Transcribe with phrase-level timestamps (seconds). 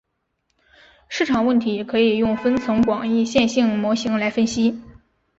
[1.09, 4.81] 市场问题也可以用分层广义线性模型来分析。